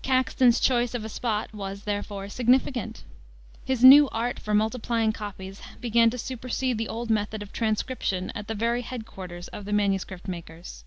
[0.00, 3.04] Caxton's choice of a spot was, therefore, significant.
[3.66, 8.48] His new art for multiplying copies began to supersede the old method of transcription at
[8.48, 10.06] the very head quarters of the MS.
[10.26, 10.84] makers.